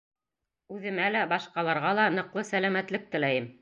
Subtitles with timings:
[0.77, 3.53] Үҙемә лә, башҡаларға ла ныҡлы сәләмәтлек теләйем.